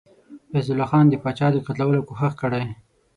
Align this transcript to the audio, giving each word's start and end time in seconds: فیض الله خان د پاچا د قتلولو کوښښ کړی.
فیض 0.49 0.67
الله 0.71 0.87
خان 0.91 1.05
د 1.09 1.13
پاچا 1.23 1.47
د 1.51 1.57
قتلولو 1.67 2.05
کوښښ 2.07 2.33
کړی. 2.41 2.63